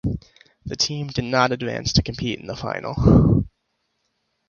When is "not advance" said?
1.25-1.93